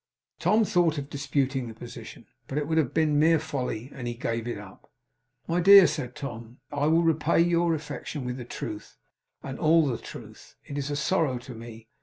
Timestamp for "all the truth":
9.59-10.55